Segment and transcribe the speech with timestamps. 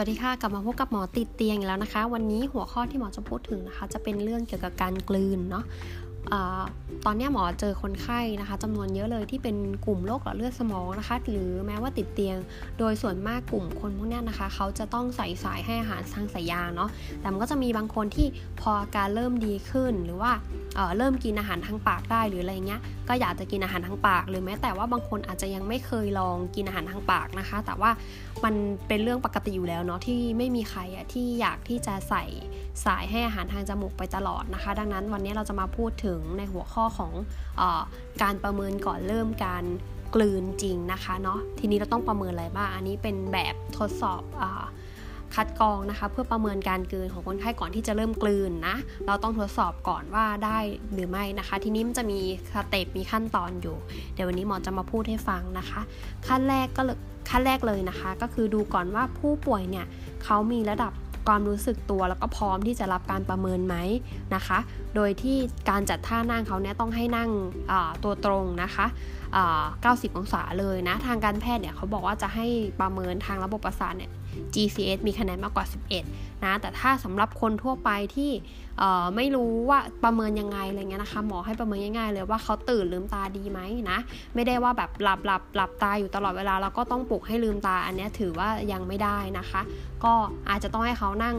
[0.00, 5.64] วัสดีค่ะ กลับมาพบกับหมอติดเตียงแล้วนะคะ วันนี้หัวข้อที่หมอจะพูดถึงนะคะ จะเป็นเรื่องเกี่ยวกับการกลืนเนาะ
[7.04, 9.56] ตอนนี้หมอเจอคนไข้นะคะจำนวนเยอะเลยที่เป็น
[9.86, 12.36] กลุ่มโรคหลอดเลือดสมองนะคะ หรือแม้ว่าติดเตียง
[12.78, 16.90] โดยส่วนมากกลุ่มคนพวกนี้นะคะ เขาจะต้องใส่สายให้อาหารทางสายยางเนาะ
[17.20, 18.26] แต่มันก็จะมีบางคนที่
[18.60, 20.32] พออาการเริ่มดีขึ้น หรือว่า
[20.74, 27.90] เเริ่มกินอาหารทางปากได้หรืออะไรเงี้ยก็อยากจะกินอาหารทางปาก หรือแม้แต่ว่าบางคนอาจจะยังไม่เคยลองกินอาหารทางปากนะคะ แต่ว่า
[28.44, 28.54] มัน
[28.88, 32.24] เป็นเรื่องปกติอยู่แล้วเนาะที่ไม่มีใครอะที่อยากที่จะใส่
[32.84, 37.12] สายให้อาหารทางจมูกไปตลอดนะคะ ดังนั้นวันนี้เราจะมาพูดถึงในหัวข้อของ
[37.60, 37.62] อ
[38.22, 39.64] การประเมินก่อนเริ่มการ
[40.14, 44.44] กลืนจริงนะคะเนาะทีนี้เราต้องประเมินอะไรบ้างอันนี้เป็นแบบทดสอบอ
[45.34, 50.58] คัดกรองนะคะเพื่อประเมินการกลืนของคนไข้ก่อนที่จะเริ่มกลืนนะเราต้องทดสอบก่อนว่าได้
[50.92, 52.20] หรือไม่นะคะ ทีนี้มันจะมี
[52.54, 53.76] สเต็ปมีขั้นตอนอยู่
[54.14, 55.80] เดี๋ยววันนี้หมอจะมาพูดให้ฟังนะคะ
[56.28, 56.82] ขั้นแรกก็
[57.30, 59.86] ขั้นแรกเลยนะคะ ก็คือดูก่อนว่าผู้ป่วยเนี่ย
[60.24, 60.92] เขามีระดับ
[61.26, 63.76] ความรู้สึกตัวแล้วก็พร้อมที่จะรับการประเมินไหม
[64.34, 64.58] นะคะ
[64.94, 65.36] โดยที่
[65.70, 67.30] การจัดท่านั่งเขาเนี่ยต้องให้นั่ง
[68.04, 68.86] ตัวตรงนะคะ
[69.52, 72.46] 90 องศาเลยนะ ทางการแพทย์เนี่ยเขาบอกว่าจะให้
[72.80, 74.10] ประเมินทางระบบประสาทเนี่ย
[74.54, 75.66] GCS มีคะแนนมากกว่า
[76.04, 78.32] 11 นะ แต่ถ้าสำหรับคนทั่วไปที่
[79.16, 83.60] ไม่รู้ว่าประเมินยังไงอะไรเงี้ยนะคะ หมอให้ประเมินง่ายๆเลยว่าเขาตื่นลืมตาดีไหม
[83.90, 83.98] นะ
[84.34, 89.60] ไม่ได้ว่าแบบหลับหลับหลับตาอยู่ตลอดเวลาแล้วก็ต้องปลุกให้ลืมตาอันนี้ถือว่ายังไม่ได้นะคะ
[90.04, 90.12] ก็
[90.48, 91.36] อาจจะต้องให้เขานั่ง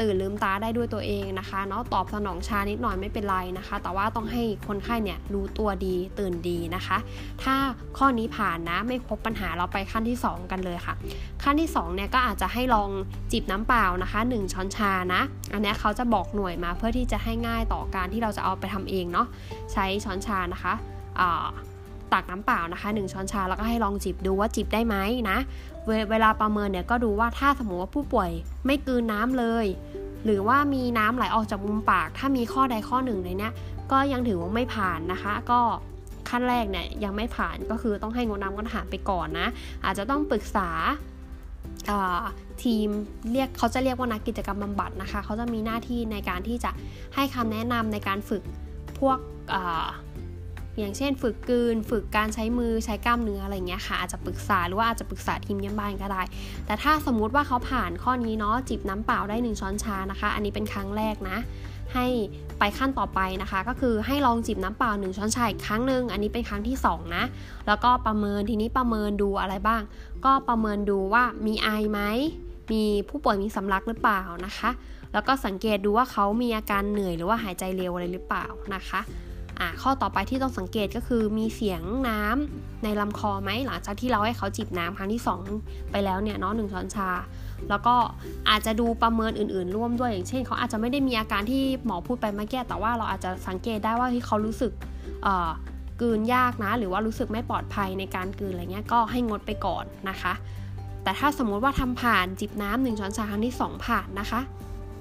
[0.00, 6.98] ตื่นลืมตาได้ด้วยตัวเองนะคะเนาะตอบสนองชานิดหน่อยไม่เป็นไรนะคะ แต่ว่าต้องให้คนไข้เนี่ยรู้ตัวดีตื่นดีนะคะ
[7.42, 7.54] ถ้า
[7.98, 10.94] ข้อนี้ผ่านนะไม่พบปัญหาเราไปขั้นที่ 2 กันเลยค่ะ
[11.42, 12.90] ขั้นที่2เนี่ยก็อาจจะให้ลอง
[13.32, 15.22] จิบน้ำเปล่านะคะ 1 ช้อนชานะ
[15.52, 19.26] อันนี้เขาจะบอกหน่วยมาเพื่อที่จะให้ง่ายต่อการที่เราจะเอาไปทำเองเนาะ
[19.72, 20.74] ใช้ช้อนชานะคะ
[22.12, 24.96] ตักน้ำเปล่านะคะ 1 ช้อนชาแล้วก็ให้ลองจิบดูว่าจิบได้ไหม
[25.30, 25.38] นะ
[25.86, 28.30] เวเวลาประเมินเนี่ยก็ดูว่าถ้าสมมติว่าผู้ป่วย
[28.66, 29.66] ไม่กืนน้ำเลย
[30.24, 33.50] หรือว่ามีน้ำไหลออกจากมุมปาก ถ้ามีข้อใดข้อหนึ่งในนี้
[33.92, 35.60] ก็ยังถือว่าไม่ผ่านนะคะ ก็
[36.28, 39.48] ขั้นแรกเนี่ยยังไม่ผ่านก็คือต้องให้งดน้ำกันหารไปก่อนนะ
[39.84, 40.68] อาจจะต้องปรึกษา
[42.62, 42.88] ทีม
[43.32, 46.70] เรียกเขาจะเรียกว่านักกิจกรรมบำบัดนะคะเขาจะมีหน้าที่ในการที่จะ
[47.14, 48.42] ให้คำแนะนำในการฝึก
[48.98, 49.18] พวก
[50.78, 56.22] อย่างเช่น ฝึกกืน ฝึกการใช้มือใช้กล้ามเนื้ออะไรเงี้ยค่ะอาจจะปรึกษาหรือว่าอาจจะปรึกษาทีมเยี่ยมบ้านก็ได้
[56.66, 61.36] แต่ถ้าสมมุติว่าเขาผ่านข้อนี้เนาะจิบน้ำเปล่าได้ 1 ช้อนชานะคะ อันนี้เป็นครั้งแรกนะ
[61.94, 62.06] ให้
[62.58, 67.24] ไปขั้นต่อไปนะคะ ก็คือให้ลองจิบน้ำเปล่า 1 ช้อนชาอีกครั้งหนึ่งอันนี้เป็นครั้งที่ 2 นะ
[67.66, 69.82] แล้วก็ประเมินทีนี้ประเมินดูอะไรบ้าง
[70.24, 72.00] ก็ประเมินดูว่ามีไอไหม
[72.72, 74.70] มีผู้ป่วยมีสำลักหรือเปล่านะคะ
[75.12, 79.00] แล้วก็สังเกตดูว่าเขามีอาการเหนื่อยหรือว่าหายใจเร็วอะไรหรือเปล่านะคะ
[79.60, 85.22] อ่าข้อต่อไปที่ต้องสังเกตก็คือมีเสียงน้ำในลำคอไหมหลังจากที่เราให้เขาจิบน้ำครั้งที่
[85.56, 87.08] 2 ไปแล้วเนี่ยเนาะหนึ่งช้อนชา
[87.70, 87.94] แล้วก็
[88.48, 94.72] อาจจะดูประเมินอื่นๆ ร่วมด้วยอย่างเช่นเขาอาจจะไม่ได้มีอาการที่หมอพูดไปเมื่อกี้แต่ว่าเราอาจจะสังเกตได้ว่าที่เขารู้สึก
[96.00, 100.32] กืนยากนะ หรือว่ารู้สึกไม่ปลอดภัยในการกืนอะไรเงี้ยก็ให้งดไปก่อนนะคะ
[101.02, 104.40] แต่ถ้าสมมุติว่าทำผ่านจิบน้ำหนึ่งช้อนชาครั้งที่ 2 ผ่านนะคะ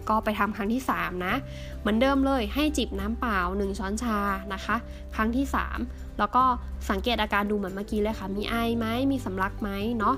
[0.09, 1.35] ก็ไปทำครั้งที่ 3 นะ
[1.79, 4.17] เหมือนเดิมเลยให้จิบน้ำเปล่า 1 ช้อนชา
[4.53, 4.75] นะคะ
[5.16, 5.45] ครั้งที่
[5.81, 6.43] 3 แล้วก็
[6.89, 10.16] สังเกตอาการดูเหมือนเมื่อกี้เลยค่ะ มีไอไหมมีสำลักไหมเนาะ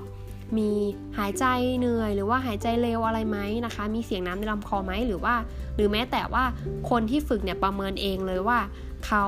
[0.58, 0.70] มี
[1.18, 1.44] หายใจ
[1.78, 5.34] เหนื่อย หรือว่าหายใจเร็วอะไรไหมนะคะ มีเสียงน้ำในลำคอไหมหรือว่า
[5.76, 6.44] หรือแม้แต่ว่า
[6.90, 8.58] คนที่ฝึกเนี่ยประเมินเองเลยว่า
[9.06, 9.26] เขา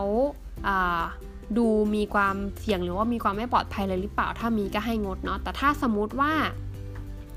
[1.58, 6.32] ดูมีความเสี่ยงหรือว่ามีความไม่ปลอดภัยเลยหรือเปล่าถ้ามีก็ให้งดเนาะแต่ถ้าสมมุติว่า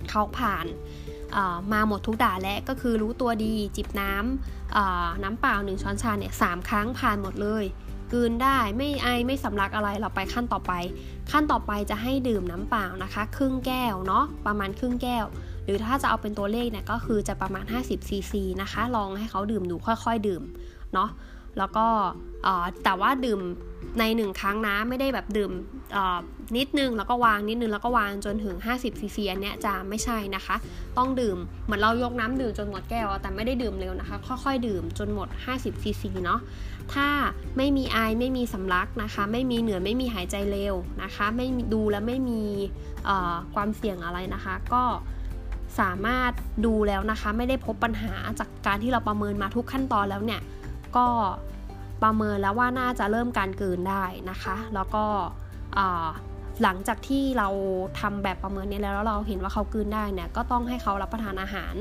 [0.10, 0.66] เขาผ่าน
[1.74, 7.64] มาหมดทุกด่าและก็คือรู้ตัวดีจิบน้ำน้ำเปล่าหนึ่งช้อนชาเนี่ยสามครั้งผ่านหมดเลย
[8.14, 10.74] กืนได้ไม่ไอไม่สำลักอะไรเราไปขั้นต่อไป
[11.32, 15.26] ขั้นต่อไปจะให้ดื่มน้ำเปล่านะคะ ครึ่งแก้วเนาะประมาณครึ่งแก้ว
[15.66, 20.44] หรือถ้าจะเอาเป็นตัวเลขเนี่ยก็คือจะประมาณ 50ซีซีนะคะ ลองให้เขาดื่มดูค่อยๆ ดื่ม
[20.94, 21.10] เนาะ
[21.58, 21.86] แล้วก็
[22.84, 23.42] แต่ว่าดื่ม
[24.00, 25.52] ในหนึ่งครั้งนะไม่ได้แบบดื่ม
[26.58, 30.56] นิดนึงแล้วก็วางนิดนึงแล้วก็วางจนถึง 50ซีซีอันเนี้ยจะไม่ใช่นะคะ
[30.98, 36.40] ต้องดื่มเหมือนเรายกน้ำดื่มจนหมดแก้วแต่ไม่ได้ดื่มเร็วนะคะ ค่อยๆ ดื่มจนหมด 50ซีซีเนาะ
[36.94, 37.08] ถ้า
[37.58, 42.42] ไม่มีไอไม่มีสำลักนะคะ ไม่มีเหนื่อยไม่มีหายใจเร็วนะคะ ไม่ดูแล้วไม่มี
[43.54, 44.84] ความเสี่ยงอะไรนะคะ ก็
[45.80, 46.32] สามารถ
[46.66, 50.42] ดูแล้วนะคะ ไม่ได้พบปัญหาจากการที่เราประเมินมาทุกขั้นตอนแล้วเนี่ย
[50.98, 51.08] ก็
[52.04, 55.06] ประเมินแล้วว่าน่าจะเริ่มการเกินได้นะคะ แล้วก็
[56.64, 57.48] หลังจากที่เรา
[58.00, 61.76] ทำแบบประเมินนี้แล้วแล้วเราเห็นว่าเขากืนได้เนี่ยก็ต้องให้เขารับประทานอาหาร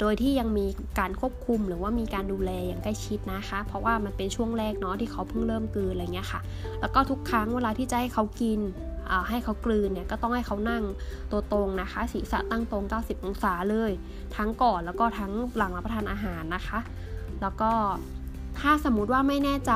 [0.00, 0.66] โดยที่ยังมี
[0.98, 6.40] การควบคุมหรือว่ามีการดูแลอย่างใกล้ชิดนะคะ เพราะว่ามันเป็นช่วงแรกเนาะที่เขาเพิ่งเริ่มกลืนอะไรเงี้ยค่ะ
[6.80, 8.60] แล้วก็ทุกครั้งเวลาที่จะให้เขากิน
[9.30, 10.84] ให้เขากลืนเนี่ยก็ต้องให้เขานั่ง
[11.30, 13.90] ตัวตรงนะคะ ศีรษะตั้งตรง 90 องศาเลย
[14.36, 16.78] ทั้งก่อนแล้วก็ทั้งหลังรับประทานอาหารนะคะ
[17.42, 17.70] แล้วก็
[18.60, 19.72] ถ้าสมมุติว่าไม่แน่ใจ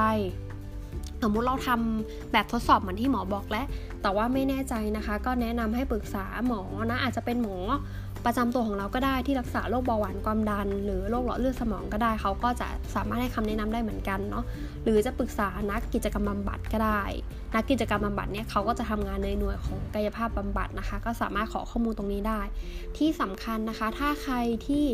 [1.23, 3.67] สมมุติเราทำแบบทดสอบเหมือนที่หมอบอกแล้ว
[4.03, 7.57] แต่ว่าไม่แน่ใจนะคะ ก็แนะนำให้ปรึกษาหมอนะ อาจจะเป็นหมอ
[8.25, 14.45] ประจำตัวของเราก็ได้ที่รักษาโรคเบาหวานความดัน หรือโรคหลอดเลือดสมองก็ได้ เขาก็จะสามารถให้คำแนะนำได้เหมือนกันเนาะ
[14.85, 17.03] หรือจะปรึกษานักกิจกรรมบำบัดก็ได้
[17.55, 22.41] นักกิจกรรมบำบัดเนี่ยเขาก็จะทำงานในหน่วยของกายภาพบำบัดนะคะ ก็สามารถขอข้อมูลตรงนี้ได้
[22.97, 24.85] ที่สำคัญนะคะ ถ้าใครที่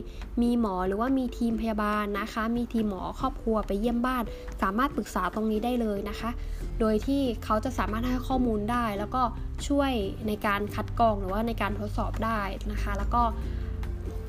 [0.42, 4.22] มีหมอหรือว่ามีทีมพยาบาลนะคะ มีทีมหมอครอบครัวไปเยี่ยมบ้าน
[4.62, 6.30] สามารถปรึกษาตรงนี้ได้เลยนะคะ
[6.80, 9.22] โดยที่เขาจะสามารถให้ข้อมูลได้ แล้วก็
[9.68, 9.92] ช่วย
[10.26, 12.40] ในการคัดกรองหรือว่าในการทดสอบได้
[12.72, 13.22] นะคะ แล้วก็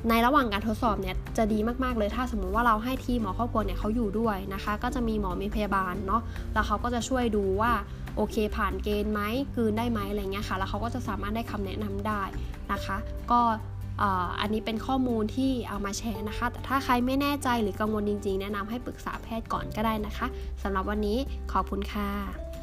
[0.08, 6.22] ในระหว่างการทดสอบเนี่ยจะดีมากๆเลยถ้าสมมุติว่าเราให้ทีมหมอครอบครัวเนี่ยเขาอยู่ด้วยนะคะ ก็จะมีหมอมีพยาบาลเนาะ
[6.54, 7.72] แล้วเขาก็จะช่วยดูว่า
[8.16, 9.20] โอเคผ่านเกณฑ์ไหม
[9.56, 12.22] กืนได้ไหมอะไรเงี้ยค่ะ แล้วเขาก็จะสามารถได้คำแนะนำได้
[12.72, 12.96] นะคะ
[13.30, 13.40] ก็
[14.40, 20.26] อันนี้เป็นข้อมูลที่เอามาแชร์นะคะ แต่ถ้าใครไม่แน่ใจหรือกังวลจริงๆ แนะนำให้ปรึกษาแพทย์ก่อนก็ได้นะคะ
[20.62, 21.18] สำหรับวันนี้
[21.52, 22.59] ขอบคุณค่ะ